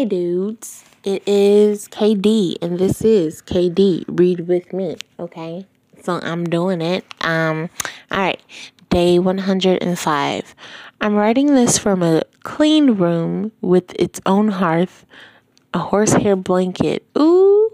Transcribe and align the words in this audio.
Hey 0.00 0.06
dudes, 0.06 0.82
it 1.04 1.22
is 1.28 1.86
KD 1.88 2.56
and 2.62 2.78
this 2.78 3.02
is 3.02 3.42
KD. 3.42 4.06
Read 4.08 4.48
with 4.48 4.72
me, 4.72 4.96
okay? 5.18 5.66
So 6.02 6.18
I'm 6.22 6.44
doing 6.44 6.80
it. 6.80 7.04
Um 7.20 7.68
all 8.10 8.18
right. 8.18 8.40
Day 8.88 9.18
105. 9.18 10.54
I'm 11.02 11.14
writing 11.14 11.48
this 11.48 11.76
from 11.76 12.02
a 12.02 12.22
clean 12.44 12.92
room 12.92 13.52
with 13.60 13.92
its 13.98 14.22
own 14.24 14.48
hearth, 14.48 15.04
a 15.74 15.80
horsehair 15.80 16.34
blanket. 16.34 17.04
Ooh. 17.18 17.70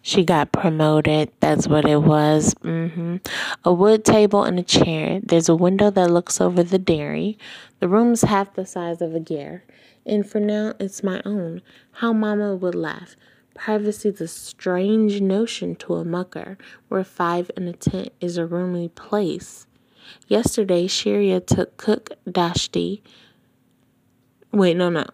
She 0.00 0.24
got 0.24 0.50
promoted. 0.50 1.30
That's 1.38 1.68
what 1.68 1.84
it 1.84 2.02
was. 2.02 2.56
hmm 2.60 3.18
A 3.64 3.72
wood 3.72 4.04
table 4.04 4.42
and 4.42 4.58
a 4.58 4.64
chair. 4.64 5.20
There's 5.22 5.48
a 5.48 5.54
window 5.54 5.90
that 5.92 6.10
looks 6.10 6.40
over 6.40 6.64
the 6.64 6.80
dairy. 6.80 7.38
The 7.78 7.86
room's 7.86 8.22
half 8.22 8.54
the 8.54 8.66
size 8.66 9.00
of 9.00 9.14
a 9.14 9.20
gear 9.20 9.62
and 10.04 10.28
for 10.28 10.40
now 10.40 10.74
it's 10.78 11.02
my 11.02 11.22
own. 11.24 11.62
How 11.92 12.12
Mama 12.12 12.54
would 12.54 12.74
laugh. 12.74 13.16
Privacy's 13.54 14.20
a 14.20 14.28
strange 14.28 15.20
notion 15.20 15.76
to 15.76 15.94
a 15.94 16.04
mucker, 16.04 16.56
where 16.88 17.04
five 17.04 17.50
in 17.56 17.68
a 17.68 17.72
tent 17.72 18.10
is 18.20 18.38
a 18.38 18.46
roomy 18.46 18.88
place. 18.88 19.66
Yesterday, 20.26 20.86
Sharia 20.86 21.40
took 21.40 21.76
Cook 21.76 22.10
Dashti. 22.26 23.02
Wait, 24.52 24.76
no, 24.76 24.90
no. 24.90 25.04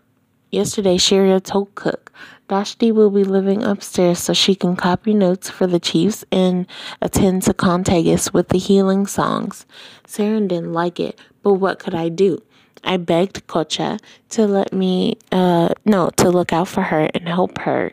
Yesterday, 0.50 0.96
Sharia 0.96 1.40
told 1.40 1.74
Cook 1.74 2.10
Dashti 2.48 2.90
will 2.90 3.10
be 3.10 3.24
living 3.24 3.62
upstairs 3.62 4.18
so 4.18 4.32
she 4.32 4.54
can 4.54 4.74
copy 4.76 5.12
notes 5.12 5.50
for 5.50 5.66
the 5.66 5.78
Chiefs 5.78 6.24
and 6.32 6.66
attend 7.02 7.42
to 7.42 7.52
Khan 7.52 7.84
Tegus 7.84 8.32
with 8.32 8.48
the 8.48 8.58
healing 8.58 9.06
songs. 9.06 9.66
Saren 10.06 10.48
didn't 10.48 10.72
like 10.72 10.98
it, 10.98 11.20
but 11.42 11.54
what 11.54 11.78
could 11.78 11.94
I 11.94 12.08
do? 12.08 12.42
I 12.84 12.96
begged 12.96 13.46
Qacha 13.46 14.00
to 14.30 14.46
let 14.46 14.72
me, 14.72 15.18
uh, 15.32 15.70
no, 15.84 16.10
to 16.16 16.30
look 16.30 16.52
out 16.52 16.68
for 16.68 16.82
her 16.82 17.08
and 17.14 17.28
help 17.28 17.58
her 17.58 17.92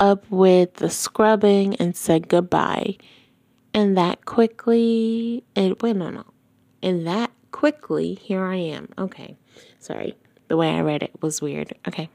up 0.00 0.24
with 0.30 0.74
the 0.74 0.90
scrubbing 0.90 1.76
and 1.76 1.96
said 1.96 2.28
goodbye. 2.28 2.96
And 3.74 3.96
that 3.96 4.24
quickly, 4.24 5.44
it 5.54 5.82
went 5.82 6.02
on. 6.02 6.24
And 6.82 7.06
that 7.06 7.30
quickly, 7.52 8.14
here 8.14 8.44
I 8.44 8.56
am. 8.56 8.88
Okay. 8.96 9.36
Sorry. 9.78 10.14
The 10.48 10.56
way 10.56 10.70
I 10.70 10.80
read 10.80 11.02
it 11.02 11.12
was 11.20 11.42
weird. 11.42 11.74
Okay. 11.86 12.08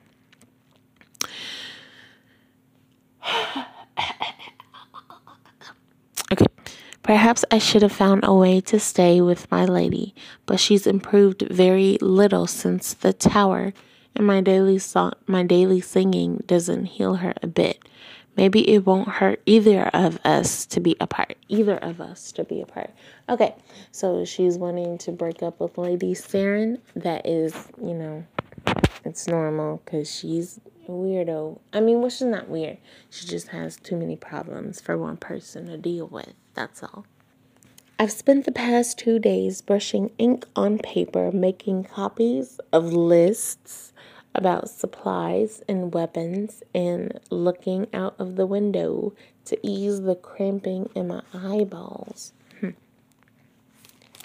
Perhaps 7.04 7.44
I 7.52 7.58
should 7.58 7.82
have 7.82 7.92
found 7.92 8.24
a 8.24 8.34
way 8.34 8.62
to 8.62 8.80
stay 8.80 9.20
with 9.20 9.52
my 9.52 9.66
lady, 9.66 10.16
but 10.46 10.58
she's 10.58 10.88
improved 10.88 11.42
very 11.52 11.98
little 12.00 12.48
since 12.48 12.94
the 12.94 13.12
tower, 13.12 13.74
and 14.16 14.26
my 14.26 14.40
daily 14.40 14.80
my 15.28 15.44
daily 15.44 15.82
singing 15.82 16.42
doesn't 16.48 16.86
heal 16.86 17.16
her 17.16 17.34
a 17.44 17.48
bit. 17.48 17.84
Maybe 18.38 18.68
it 18.70 18.86
won't 18.86 19.10
hurt 19.10 19.42
either 19.46 19.84
of 19.94 20.18
us 20.24 20.66
to 20.68 20.80
be 20.80 20.96
apart. 21.02 21.36
Either 21.50 21.76
of 21.76 22.00
us 22.00 22.32
to 22.32 22.46
be 22.46 22.62
apart. 22.62 22.92
Okay, 23.28 23.54
so 23.92 24.24
she's 24.24 24.58
wanting 24.58 24.98
to 25.00 25.12
break 25.12 25.44
up 25.44 25.60
with 25.60 25.78
Lady 25.78 26.14
Saren. 26.14 26.80
That 26.96 27.28
is, 27.28 27.68
you 27.78 27.94
know, 27.94 28.26
it's 29.04 29.28
normal 29.28 29.82
because 29.84 30.10
she's 30.10 30.60
a 30.88 30.92
weirdo. 30.92 31.60
I 31.74 31.82
mean, 31.82 32.00
well, 32.00 32.10
she's 32.10 32.22
not 32.22 32.48
weird. 32.48 32.78
She 33.10 33.28
just 33.28 33.50
has 33.50 33.76
too 33.76 33.98
many 33.98 34.16
problems 34.16 34.80
for 34.80 34.98
one 34.98 35.18
person 35.18 35.68
to 35.68 35.78
deal 35.78 36.08
with. 36.08 36.34
That's 36.54 36.84
all. 36.84 37.06
I've 38.00 38.12
spent 38.12 38.46
the 38.46 38.52
past 38.52 38.98
two 38.98 39.20
days 39.20 39.62
brushing 39.62 40.12
ink 40.18 40.46
on 40.56 40.80
paper, 40.80 41.32
making 41.32 41.86
copies 41.86 42.60
of 42.72 42.92
lists 42.92 43.94
about 44.36 44.70
supplies 44.70 45.62
and 45.70 45.94
weapons, 45.94 46.64
and 46.74 47.20
looking 47.30 47.88
out 47.94 48.16
of 48.18 48.36
the 48.36 48.48
window 48.48 49.14
to 49.46 49.58
ease 49.62 50.02
the 50.02 50.16
cramping 50.16 50.90
in 50.96 51.08
my 51.08 51.22
eyeballs. 51.34 52.34
Hmm. 52.60 52.72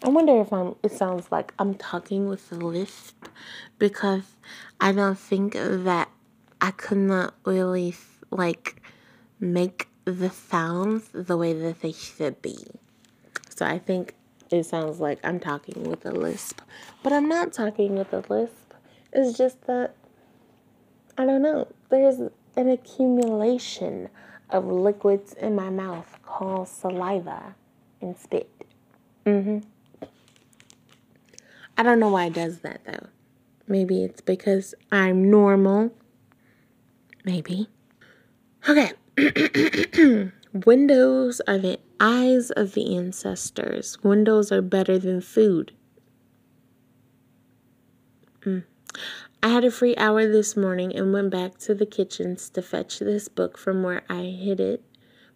I 0.03 0.09
wonder 0.09 0.41
if 0.41 0.53
I'm. 0.53 0.77
It 0.83 0.93
sounds 0.93 1.31
like 1.31 1.53
I'm 1.59 1.75
talking 1.75 2.27
with 2.27 2.51
a 2.51 2.57
lisp 2.57 3.27
because 3.79 4.25
I 4.81 4.93
don't 4.93 5.19
think 5.19 5.53
that 5.53 6.09
I 6.61 6.71
could 6.71 6.99
not 6.99 7.35
really 7.45 7.95
like 8.31 8.83
make 9.41 9.89
the 10.13 10.31
sounds 10.31 11.09
the 11.13 11.37
way 11.37 11.53
that 11.53 11.81
they 11.81 11.93
should 11.93 12.41
be. 12.43 12.59
So 13.55 13.67
I 13.67 13.79
think 13.79 14.15
it 14.51 14.65
sounds 14.65 15.01
like 15.01 15.19
I'm 15.25 15.41
talking 15.41 15.85
with 15.85 16.07
a 16.07 16.13
lisp, 16.13 16.61
but 17.03 17.13
I'm 17.13 17.29
not 17.29 17.53
talking 17.53 17.97
with 17.97 18.13
a 18.13 18.25
lisp. 18.29 18.75
It's 19.13 19.37
just 19.37 19.67
that 19.67 19.95
I 21.17 21.25
don't 21.25 21.43
know. 21.43 21.67
There's 21.91 22.21
an 22.57 22.69
accumulation 22.69 24.09
of 24.51 24.67
liquids 24.67 25.33
in 25.35 25.55
my 25.55 25.71
mouth 25.71 26.19
called 26.23 26.69
saliva 26.69 27.55
and 28.01 28.17
spit. 28.17 28.51
Mhm. 29.27 29.65
I 31.77 31.83
don't 31.83 31.99
know 31.99 32.11
why 32.11 32.27
it 32.27 32.35
does 32.35 32.61
that 32.61 32.85
though. 32.85 33.09
Maybe 33.67 34.03
it's 34.03 34.21
because 34.21 34.75
I'm 34.91 35.31
normal. 35.31 35.93
Maybe. 37.25 37.69
Okay. 38.69 38.93
Windows 40.53 41.41
are 41.49 41.59
the 41.59 41.81
eyes 41.99 42.51
of 42.53 42.75
the 42.75 42.97
ancestors. 42.97 43.99
Windows 44.05 44.53
are 44.53 44.63
better 44.63 44.97
than 44.97 45.21
food. 45.21 45.73
Mm. 48.43 48.63
I 49.43 49.49
had 49.49 49.65
a 49.65 49.73
free 49.73 49.97
hour 49.97 50.27
this 50.31 50.57
morning 50.57 50.95
and 50.95 51.13
went 51.13 51.31
back 51.31 51.59
to 51.59 51.75
the 51.75 51.87
kitchens 51.87 52.49
to 52.51 52.63
fetch 52.63 53.01
this 53.01 53.29
book 53.29 53.59
from 53.59 53.83
where 53.83 54.03
I 54.09 54.23
hid 54.23 54.61
it, 54.61 54.85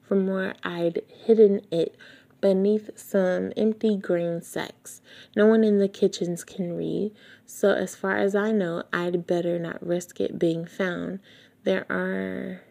from 0.01 0.29
where 0.29 0.55
I'd 0.63 1.03
hidden 1.09 1.63
it 1.73 1.97
beneath 2.41 2.91
some 2.97 3.53
empty 3.57 3.97
grain 3.97 4.43
sacks. 4.43 5.01
No 5.35 5.47
one 5.47 5.65
in 5.65 5.79
the 5.79 5.89
kitchens 5.89 6.45
can 6.45 6.77
read, 6.77 7.13
so 7.47 7.73
as 7.73 7.97
far 7.97 8.17
as 8.17 8.37
I 8.37 8.53
know, 8.53 8.85
I'd 8.93 9.27
better 9.27 9.59
not 9.59 9.85
risk 9.85 10.21
it 10.21 10.39
being 10.39 10.67
found. 10.67 11.19
There 11.65 11.87
are 11.91 12.63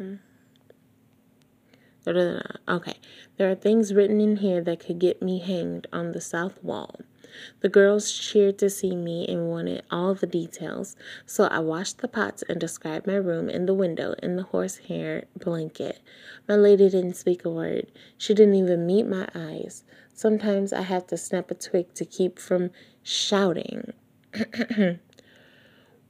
Mm-hmm. 0.00 0.14
Okay, 2.68 2.96
there 3.36 3.50
are 3.50 3.54
things 3.54 3.92
written 3.92 4.20
in 4.20 4.36
here 4.36 4.62
that 4.62 4.80
could 4.80 4.98
get 4.98 5.20
me 5.20 5.38
hanged 5.38 5.86
on 5.92 6.12
the 6.12 6.20
south 6.20 6.62
wall. 6.64 6.96
The 7.60 7.68
girls 7.68 8.10
cheered 8.10 8.58
to 8.58 8.70
see 8.70 8.96
me 8.96 9.26
and 9.28 9.48
wanted 9.48 9.84
all 9.90 10.14
the 10.14 10.26
details, 10.26 10.96
so 11.26 11.44
I 11.44 11.60
washed 11.60 11.98
the 11.98 12.08
pots 12.08 12.42
and 12.48 12.58
described 12.58 13.06
my 13.06 13.14
room 13.14 13.48
and 13.48 13.68
the 13.68 13.74
window 13.74 14.14
and 14.22 14.38
the 14.38 14.44
horsehair 14.44 15.26
blanket. 15.36 16.00
My 16.48 16.56
lady 16.56 16.88
didn't 16.88 17.14
speak 17.14 17.44
a 17.44 17.50
word. 17.50 17.92
She 18.16 18.34
didn't 18.34 18.54
even 18.54 18.86
meet 18.86 19.06
my 19.06 19.28
eyes. 19.34 19.84
Sometimes 20.14 20.72
I 20.72 20.82
have 20.82 21.06
to 21.08 21.16
snap 21.16 21.50
a 21.50 21.54
twig 21.54 21.94
to 21.94 22.04
keep 22.04 22.38
from 22.38 22.70
shouting. 23.02 23.92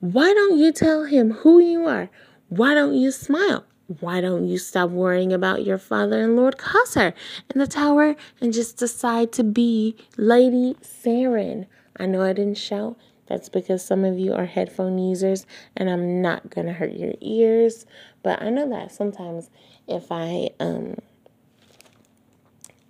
Why 0.00 0.32
don't 0.32 0.58
you 0.58 0.72
tell 0.72 1.04
him 1.04 1.32
who 1.32 1.58
you 1.58 1.84
are? 1.86 2.08
Why 2.48 2.74
don't 2.74 2.94
you 2.94 3.10
smile? 3.10 3.66
Why 3.98 4.20
don't 4.20 4.46
you 4.46 4.56
stop 4.56 4.90
worrying 4.90 5.32
about 5.32 5.64
your 5.64 5.76
father 5.76 6.22
and 6.22 6.36
Lord 6.36 6.58
Khasar 6.58 7.12
in 7.52 7.58
the 7.58 7.66
tower 7.66 8.14
and 8.40 8.52
just 8.52 8.76
decide 8.76 9.32
to 9.32 9.42
be 9.42 9.96
Lady 10.16 10.76
Saren? 10.80 11.66
I 11.96 12.06
know 12.06 12.22
I 12.22 12.32
didn't 12.32 12.56
shout. 12.58 12.96
That's 13.26 13.48
because 13.48 13.84
some 13.84 14.04
of 14.04 14.16
you 14.16 14.32
are 14.32 14.44
headphone 14.44 14.98
users 14.98 15.44
and 15.76 15.90
I'm 15.90 16.22
not 16.22 16.50
going 16.50 16.68
to 16.68 16.72
hurt 16.72 16.92
your 16.92 17.14
ears. 17.20 17.84
But 18.22 18.40
I 18.40 18.50
know 18.50 18.68
that 18.70 18.92
sometimes 18.92 19.50
if 19.88 20.12
I 20.12 20.50
um 20.60 20.94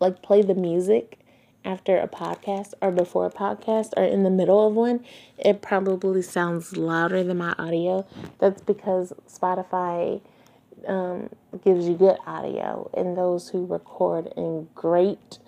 like 0.00 0.20
play 0.20 0.42
the 0.42 0.54
music 0.54 1.18
after 1.64 1.98
a 1.98 2.08
podcast 2.08 2.74
or 2.82 2.90
before 2.90 3.24
a 3.24 3.30
podcast 3.30 3.94
or 3.96 4.04
in 4.04 4.22
the 4.22 4.30
middle 4.30 4.66
of 4.66 4.74
one, 4.74 5.02
it 5.38 5.62
probably 5.62 6.20
sounds 6.20 6.76
louder 6.76 7.24
than 7.24 7.38
my 7.38 7.54
audio. 7.58 8.06
That's 8.38 8.60
because 8.60 9.14
Spotify 9.26 10.20
um, 10.86 11.30
gives 11.64 11.88
you 11.88 11.94
good 11.94 12.18
audio, 12.26 12.90
and 12.94 13.16
those 13.16 13.50
who 13.50 13.66
record 13.66 14.32
in 14.36 14.68
great 14.74 15.38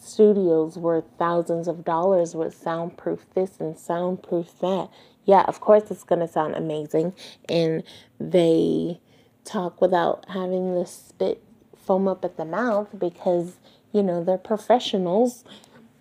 studios 0.00 0.76
worth 0.76 1.04
thousands 1.18 1.68
of 1.68 1.84
dollars 1.84 2.34
with 2.34 2.54
soundproof 2.54 3.24
this 3.34 3.60
and 3.60 3.78
soundproof 3.78 4.58
that. 4.60 4.88
Yeah, 5.24 5.42
of 5.42 5.60
course 5.60 5.90
it's 5.90 6.02
going 6.02 6.20
to 6.20 6.28
sound 6.28 6.54
amazing, 6.54 7.14
and 7.48 7.82
they 8.18 9.00
talk 9.44 9.80
without 9.80 10.24
having 10.28 10.74
the 10.74 10.86
spit 10.86 11.42
foam 11.76 12.08
up 12.08 12.24
at 12.24 12.36
the 12.36 12.44
mouth 12.44 12.88
because 12.98 13.58
you 13.92 14.02
know 14.02 14.22
they're 14.24 14.38
professionals. 14.38 15.44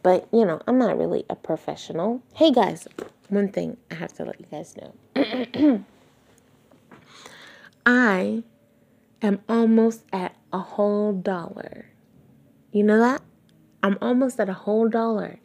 But 0.04 0.28
you 0.34 0.46
know, 0.46 0.62
I'm 0.68 0.80
not 0.80 0.98
really 0.98 1.26
a 1.30 1.36
professional. 1.36 2.24
Hey 2.34 2.52
guys, 2.52 2.88
one 3.30 3.50
thing 3.50 3.78
I 3.92 3.96
have 3.96 4.14
to 4.14 4.26
let 4.26 4.40
you 4.40 4.48
guys 4.50 4.76
know. 4.76 5.86
I 7.86 8.44
am 9.22 9.42
almost 9.48 10.04
at 10.12 10.36
a 10.52 10.60
whole 10.60 11.14
dollar. 11.14 11.86
You 12.72 12.84
know 12.84 13.00
that? 13.00 13.22
I'm 13.84 13.98
almost 14.02 14.40
at 14.40 14.50
a 14.50 14.54
whole 14.54 14.88
dollar. 14.88 15.40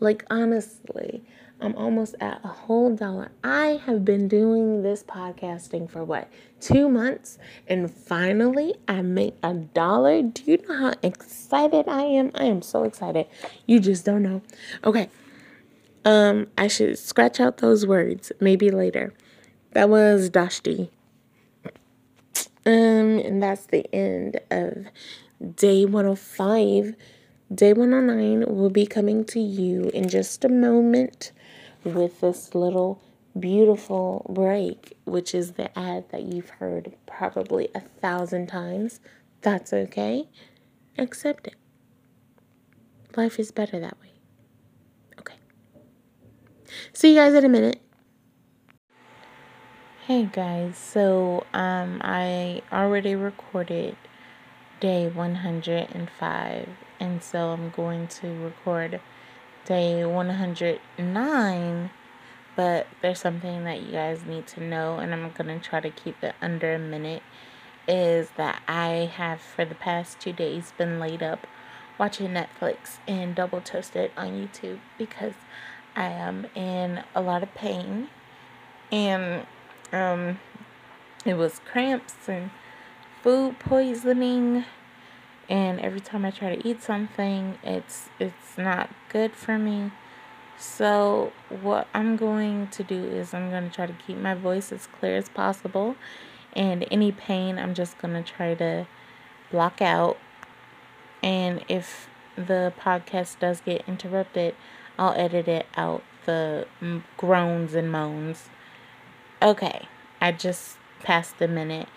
Like, 0.00 0.24
honestly, 0.30 1.24
I'm 1.60 1.76
almost 1.76 2.16
at 2.20 2.40
a 2.42 2.48
whole 2.48 2.94
dollar. 2.96 3.30
I 3.44 3.80
have 3.86 4.04
been 4.04 4.26
doing 4.26 4.82
this 4.82 5.04
podcasting 5.04 5.88
for 5.88 6.02
what, 6.02 6.28
two 6.60 6.88
months? 6.88 7.38
And 7.68 7.88
finally, 7.88 8.74
I 8.88 9.02
make 9.02 9.36
a 9.42 9.54
dollar. 9.54 10.22
Do 10.22 10.42
you 10.44 10.58
know 10.68 10.76
how 10.76 10.94
excited 11.02 11.86
I 11.86 12.02
am? 12.02 12.32
I 12.34 12.44
am 12.44 12.62
so 12.62 12.82
excited. 12.82 13.26
You 13.66 13.78
just 13.78 14.04
don't 14.04 14.22
know. 14.22 14.42
Okay. 14.84 15.08
Um, 16.04 16.48
I 16.58 16.66
should 16.66 16.98
scratch 16.98 17.38
out 17.38 17.58
those 17.58 17.86
words 17.86 18.32
maybe 18.40 18.70
later. 18.70 19.14
That 19.72 19.88
was 19.88 20.30
Dashti. 20.30 20.90
Um, 22.64 23.18
and 23.18 23.42
that's 23.42 23.66
the 23.66 23.92
end 23.94 24.40
of 24.50 24.86
day 25.56 25.84
105. 25.84 26.94
Day 27.52 27.72
109 27.72 28.54
will 28.54 28.70
be 28.70 28.86
coming 28.86 29.24
to 29.26 29.40
you 29.40 29.90
in 29.92 30.08
just 30.08 30.44
a 30.44 30.48
moment 30.48 31.32
with 31.84 32.20
this 32.20 32.54
little 32.54 33.02
beautiful 33.38 34.26
break, 34.28 34.96
which 35.04 35.34
is 35.34 35.52
the 35.52 35.76
ad 35.78 36.08
that 36.10 36.22
you've 36.22 36.50
heard 36.50 36.94
probably 37.06 37.68
a 37.74 37.80
thousand 37.80 38.46
times. 38.46 39.00
That's 39.40 39.72
okay. 39.72 40.28
Accept 40.98 41.48
it. 41.48 41.56
Life 43.16 43.38
is 43.38 43.50
better 43.50 43.78
that 43.80 44.00
way. 44.00 44.12
Okay. 45.18 45.34
See 46.92 47.10
you 47.10 47.16
guys 47.16 47.34
in 47.34 47.44
a 47.44 47.48
minute. 47.48 47.80
Hey 50.12 50.28
guys, 50.30 50.76
so 50.76 51.46
um 51.54 52.02
I 52.04 52.60
already 52.70 53.14
recorded 53.14 53.96
day 54.78 55.08
105 55.08 56.68
and 57.00 57.22
so 57.22 57.48
I'm 57.48 57.70
going 57.70 58.08
to 58.08 58.28
record 58.44 59.00
day 59.64 60.04
109 60.04 61.90
but 62.54 62.86
there's 63.00 63.20
something 63.20 63.64
that 63.64 63.80
you 63.80 63.92
guys 63.92 64.26
need 64.26 64.46
to 64.48 64.62
know 64.62 64.98
and 64.98 65.14
i'm 65.14 65.32
to 65.32 65.58
try 65.60 65.80
to 65.80 65.88
keep 65.88 66.22
it 66.22 66.34
under 66.42 66.74
a 66.74 66.78
minute 66.78 67.22
is 67.88 68.28
that 68.36 68.60
i 68.68 69.10
have 69.16 69.40
for 69.40 69.64
the 69.64 69.74
past 69.74 70.20
two 70.20 70.34
days 70.34 70.74
been 70.76 71.00
laid 71.00 71.22
up 71.22 71.46
watching 71.96 72.28
netflix 72.28 72.98
and 73.08 73.34
double 73.34 73.62
toasted 73.62 74.10
on 74.18 74.28
youtube 74.28 74.80
because 74.98 75.32
i 75.96 76.04
am 76.04 76.44
in 76.54 77.02
a 77.14 77.22
lot 77.22 77.42
of 77.42 77.54
pain 77.54 78.08
and 78.92 79.46
um 79.92 80.38
it 81.24 81.34
was 81.34 81.60
cramps 81.70 82.28
and 82.28 82.50
food 83.22 83.58
poisoning 83.58 84.64
and 85.48 85.80
every 85.80 86.00
time 86.00 86.24
I 86.24 86.30
try 86.30 86.56
to 86.56 86.66
eat 86.66 86.82
something, 86.82 87.58
it's 87.62 88.08
it's 88.18 88.56
not 88.56 88.90
good 89.10 89.32
for 89.32 89.58
me. 89.58 89.92
So 90.56 91.32
what 91.48 91.88
I'm 91.92 92.16
going 92.16 92.68
to 92.68 92.82
do 92.82 93.04
is 93.04 93.34
I'm 93.34 93.50
going 93.50 93.68
to 93.68 93.74
try 93.74 93.86
to 93.86 93.92
keep 93.92 94.16
my 94.16 94.34
voice 94.34 94.72
as 94.72 94.86
clear 94.86 95.16
as 95.16 95.28
possible 95.28 95.96
and 96.54 96.86
any 96.90 97.10
pain 97.10 97.58
I'm 97.58 97.74
just 97.74 97.98
going 97.98 98.14
to 98.14 98.22
try 98.22 98.54
to 98.54 98.86
block 99.50 99.82
out. 99.82 100.16
And 101.22 101.64
if 101.68 102.08
the 102.36 102.72
podcast 102.80 103.38
does 103.40 103.60
get 103.60 103.82
interrupted, 103.86 104.54
I'll 104.98 105.14
edit 105.14 105.48
it 105.48 105.66
out 105.76 106.02
the 106.24 106.66
groans 107.16 107.74
and 107.74 107.90
moans. 107.92 108.48
Okay, 109.42 109.88
I 110.20 110.30
just 110.30 110.76
passed 111.00 111.40
the 111.40 111.48
minute. 111.48 111.88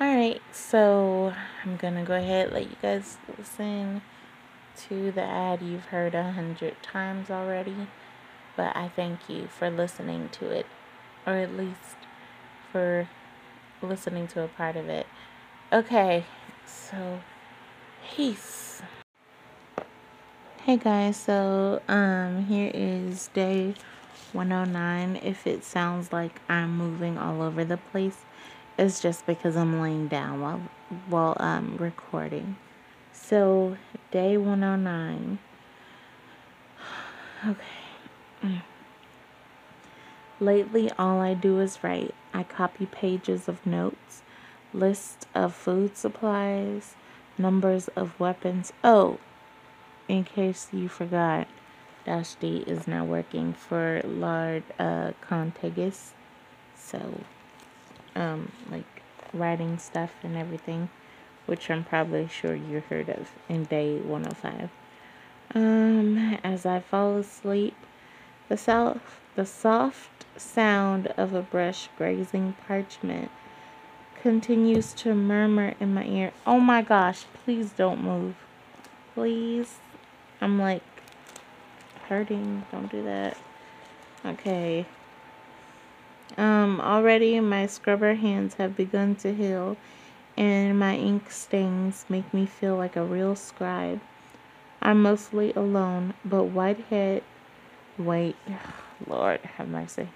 Alright, 0.00 0.42
so 0.50 1.32
I'm 1.64 1.76
gonna 1.76 2.02
go 2.02 2.16
ahead 2.16 2.52
let 2.52 2.64
you 2.64 2.76
guys 2.82 3.18
listen 3.38 4.02
to 4.88 5.12
the 5.12 5.22
ad 5.22 5.62
you've 5.62 5.84
heard 5.84 6.16
a 6.16 6.32
hundred 6.32 6.82
times 6.82 7.30
already. 7.30 7.86
But 8.56 8.76
I 8.76 8.88
thank 8.88 9.30
you 9.30 9.46
for 9.46 9.70
listening 9.70 10.28
to 10.40 10.50
it, 10.50 10.66
or 11.24 11.34
at 11.34 11.56
least 11.56 11.98
for 12.72 13.08
listening 13.80 14.26
to 14.28 14.42
a 14.42 14.48
part 14.48 14.74
of 14.74 14.88
it. 14.88 15.06
Okay, 15.72 16.24
so 16.66 17.20
peace. 18.10 18.82
Hey 20.64 20.76
guys, 20.76 21.16
so 21.16 21.80
um 21.86 22.46
here 22.46 22.72
is 22.74 23.28
day 23.28 23.74
109. 24.34 25.16
If 25.16 25.46
it 25.46 25.64
sounds 25.64 26.12
like 26.12 26.40
I'm 26.48 26.76
moving 26.76 27.18
all 27.18 27.42
over 27.42 27.64
the 27.64 27.76
place, 27.76 28.18
it's 28.78 29.00
just 29.00 29.26
because 29.26 29.56
I'm 29.56 29.80
laying 29.80 30.08
down 30.08 30.40
while 30.40 30.60
while 31.08 31.36
I'm 31.38 31.76
recording. 31.76 32.56
So 33.12 33.76
day 34.10 34.36
109. 34.36 35.38
Okay. 37.46 37.62
Mm. 38.42 38.62
Lately, 40.40 40.90
all 40.98 41.20
I 41.20 41.34
do 41.34 41.60
is 41.60 41.82
write. 41.82 42.14
I 42.32 42.42
copy 42.42 42.86
pages 42.86 43.48
of 43.48 43.64
notes, 43.66 44.22
list 44.72 45.26
of 45.34 45.54
food 45.54 45.96
supplies, 45.96 46.94
numbers 47.36 47.88
of 47.88 48.18
weapons. 48.20 48.72
Oh, 48.84 49.18
in 50.08 50.24
case 50.24 50.68
you 50.72 50.88
forgot, 50.88 51.48
D 52.40 52.64
is 52.66 52.88
now 52.88 53.04
working 53.04 53.52
for 53.52 54.00
Lard 54.04 54.62
uh, 54.78 55.12
Khan 55.20 55.52
Tegus. 55.60 56.12
So 56.74 57.20
um, 58.14 58.52
like 58.70 59.02
writing 59.32 59.78
stuff 59.78 60.12
and 60.22 60.36
everything, 60.36 60.88
which 61.46 61.70
I'm 61.70 61.84
probably 61.84 62.28
sure 62.28 62.54
you 62.54 62.82
heard 62.88 63.08
of 63.08 63.30
in 63.48 63.64
day 63.64 63.98
105. 63.98 64.70
Um, 65.54 66.38
as 66.42 66.66
I 66.66 66.80
fall 66.80 67.16
asleep, 67.18 67.76
the 68.48 68.56
soft, 68.56 69.00
the 69.34 69.46
soft 69.46 70.26
sound 70.36 71.08
of 71.08 71.34
a 71.34 71.42
brush 71.42 71.88
grazing 71.96 72.54
parchment 72.66 73.30
continues 74.20 74.92
to 74.94 75.14
murmur 75.14 75.74
in 75.78 75.94
my 75.94 76.04
ear. 76.04 76.32
Oh 76.46 76.60
my 76.60 76.82
gosh, 76.82 77.24
please 77.44 77.70
don't 77.70 78.02
move. 78.02 78.34
Please. 79.14 79.76
I'm 80.40 80.58
like 80.58 80.82
hurting. 82.08 82.64
Don't 82.72 82.90
do 82.90 83.04
that. 83.04 83.36
Okay. 84.24 84.86
Um, 86.36 86.80
already 86.80 87.38
my 87.40 87.66
scrubber 87.66 88.14
hands 88.14 88.54
have 88.54 88.76
begun 88.76 89.14
to 89.16 89.34
heal, 89.34 89.76
and 90.36 90.78
my 90.78 90.94
ink 90.96 91.30
stains 91.30 92.04
make 92.08 92.32
me 92.34 92.46
feel 92.46 92.76
like 92.76 92.96
a 92.96 93.04
real 93.04 93.34
scribe. 93.34 94.00
I'm 94.80 95.02
mostly 95.02 95.52
alone, 95.54 96.14
but 96.24 96.44
Whitehead. 96.44 97.24
Wait, 97.96 98.36
Lord 99.06 99.40
have 99.56 99.68
mercy. 99.68 100.08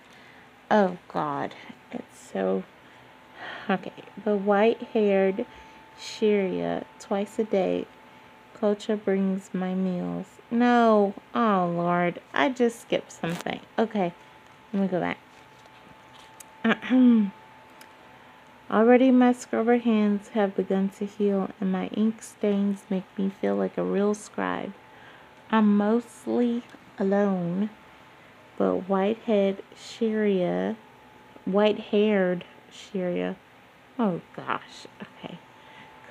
Oh 0.71 0.99
God, 1.09 1.55
it's 1.91 2.31
so. 2.33 2.63
Okay, 3.69 3.93
the 4.25 4.37
white 4.37 4.83
haired 4.95 5.47
Sharia 5.99 6.85
twice 6.99 7.39
a 7.39 7.45
day. 7.45 7.87
Qacha 8.63 9.03
brings 9.05 9.51
my 9.53 9.75
meals. 9.75 10.27
No, 10.49 11.15
oh 11.35 11.75
Lord, 11.77 12.21
I 12.33 12.49
just 12.49 12.81
skipped 12.81 13.11
something. 13.11 13.59
Okay, 13.77 14.15
let 14.73 14.83
me 14.83 14.87
go 14.87 15.01
back. 15.01 15.19
Already 18.71 19.11
my 19.11 19.33
scrubber 19.33 19.79
hands 19.79 20.29
have 20.29 20.55
begun 20.55 20.91
to 20.91 21.07
heal 21.07 21.51
and 21.61 21.73
my 21.73 21.89
ink 21.89 22.23
stains 22.23 22.85
make 22.89 23.03
me 23.19 23.33
feel 23.41 23.57
like 23.57 23.77
a 23.77 23.83
real 23.83 24.15
scribe. 24.15 24.73
I'm 25.51 25.77
mostly 25.77 26.63
alone, 27.01 27.69
but 28.57 28.89
whitehead 28.89 29.65
Sharia, 29.77 30.77
white-haired 31.47 32.45
Sharia, 32.71 33.35
oh 33.99 34.21
gosh, 34.37 34.87
okay, 35.03 35.39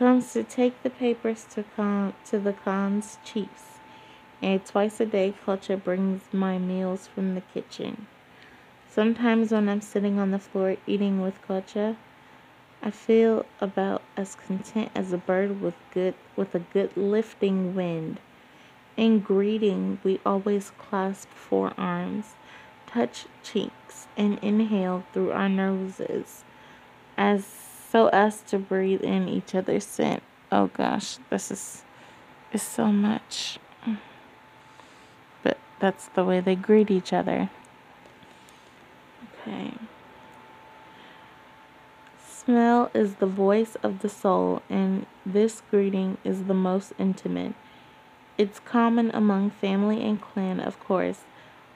comes 0.02 0.34
to 0.34 0.44
take 0.44 0.82
the 0.82 0.90
papers 0.90 1.46
to 1.48 1.64
con 1.76 2.12
to 2.26 2.40
the 2.40 2.54
Khan's 2.54 3.20
chiefs, 3.24 3.78
and 4.42 4.66
twice 4.66 5.00
a 5.00 5.06
day 5.06 5.32
Qacha 5.46 5.84
brings 5.84 6.24
my 6.34 6.58
meals 6.58 7.06
from 7.06 7.36
the 7.36 7.42
kitchen. 7.42 8.08
Sometimes 8.90 9.52
when 9.52 9.70
I'm 9.70 9.80
sitting 9.80 10.18
on 10.18 10.32
the 10.32 10.40
floor 10.40 10.78
eating 10.88 11.22
with 11.22 11.40
Qacha, 11.48 11.98
I 12.82 12.90
feel 12.90 13.46
about 13.60 14.02
as 14.18 14.34
content 14.34 14.90
as 14.96 15.14
a 15.14 15.20
bird 15.20 15.62
with 15.62 15.76
good 15.94 16.16
with 16.36 16.56
a 16.56 16.66
good 16.74 16.98
lifting 16.98 17.76
wind. 17.76 18.20
In 18.98 19.20
greeting, 19.20 20.00
we 20.04 20.20
always 20.26 20.72
clasp 20.80 21.30
forearms, 21.30 22.34
touch 22.88 23.28
cheeks, 23.44 24.08
and 24.18 24.40
inhale 24.42 25.04
through 25.14 25.32
our 25.32 25.48
noses, 25.48 26.44
as 27.16 27.71
so 27.92 28.08
us 28.08 28.42
to 28.42 28.58
breathe 28.58 29.02
in 29.02 29.28
each 29.28 29.54
other's 29.54 29.86
scent. 29.86 30.24
Oh 30.52 30.68
gosh, 30.68 31.18
this 31.30 31.52
is 31.52 31.84
is 32.54 32.62
so 32.62 32.92
much. 32.92 33.60
But 35.44 35.58
that's 35.80 36.08
the 36.08 36.24
way 36.24 36.40
they 36.40 36.56
greet 36.56 36.90
each 36.90 37.12
other. 37.12 37.50
Okay. 39.42 39.74
Smell 42.26 42.90
is 42.94 43.16
the 43.16 43.28
voice 43.28 43.76
of 43.84 44.00
the 44.00 44.10
soul, 44.10 44.62
and 44.70 45.06
this 45.26 45.62
greeting 45.70 46.18
is 46.24 46.46
the 46.46 46.54
most 46.54 46.94
intimate. 46.98 47.54
It's 48.38 48.60
common 48.60 49.12
among 49.14 49.52
family 49.52 50.04
and 50.04 50.20
clan, 50.20 50.60
of 50.60 50.80
course, 50.80 51.20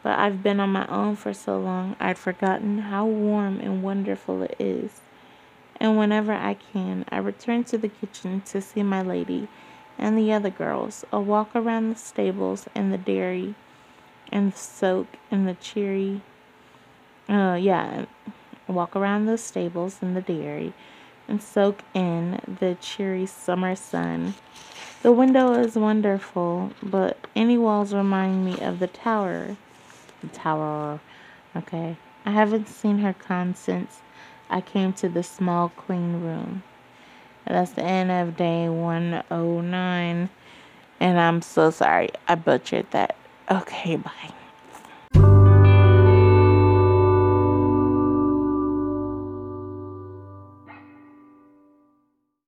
but 0.01 0.17
I've 0.17 0.41
been 0.41 0.59
on 0.59 0.69
my 0.69 0.87
own 0.87 1.15
for 1.15 1.33
so 1.33 1.59
long 1.59 1.95
I'd 1.99 2.17
forgotten 2.17 2.79
how 2.79 3.05
warm 3.05 3.59
and 3.59 3.83
wonderful 3.83 4.43
it 4.43 4.55
is. 4.57 5.01
And 5.77 5.97
whenever 5.97 6.33
I 6.33 6.55
can, 6.55 7.05
I 7.09 7.17
return 7.17 7.63
to 7.65 7.77
the 7.77 7.89
kitchen 7.89 8.41
to 8.47 8.61
see 8.61 8.83
my 8.83 9.01
lady 9.01 9.47
and 9.97 10.17
the 10.17 10.31
other 10.33 10.49
girls, 10.49 11.05
a 11.11 11.19
walk 11.19 11.55
around 11.55 11.89
the 11.89 11.95
stables 11.95 12.67
and 12.75 12.91
the 12.91 12.97
dairy 12.97 13.55
and 14.31 14.53
the 14.53 14.57
soak 14.57 15.07
and 15.31 15.47
the 15.47 15.53
cheery, 15.55 16.21
uh, 17.29 17.57
yeah, 17.59 18.05
walk 18.67 18.95
around 18.95 19.25
the 19.25 19.37
stables 19.37 19.99
and 20.01 20.15
the 20.15 20.21
dairy 20.21 20.73
and 21.27 21.41
soak 21.41 21.81
in 21.93 22.39
the 22.59 22.75
cheery 22.81 23.25
summer 23.25 23.75
sun. 23.75 24.35
The 25.01 25.11
window 25.11 25.53
is 25.53 25.75
wonderful, 25.75 26.71
but 26.81 27.17
any 27.35 27.57
walls 27.57 27.93
remind 27.93 28.45
me 28.45 28.59
of 28.59 28.79
the 28.79 28.87
tower 28.87 29.55
The 30.21 30.27
tower. 30.27 30.99
Okay. 31.55 31.97
I 32.25 32.31
haven't 32.31 32.67
seen 32.67 32.99
her 32.99 33.13
con 33.13 33.55
since 33.55 34.01
I 34.49 34.61
came 34.61 34.93
to 34.93 35.09
the 35.09 35.23
small 35.23 35.69
clean 35.69 36.21
room. 36.21 36.63
That's 37.45 37.71
the 37.71 37.83
end 37.83 38.11
of 38.11 38.37
day 38.37 38.69
109. 38.69 40.29
And 40.99 41.19
I'm 41.19 41.41
so 41.41 41.69
sorry 41.71 42.09
I 42.27 42.35
butchered 42.35 42.89
that. 42.91 43.15
Okay, 43.49 43.95
bye. 43.97 44.44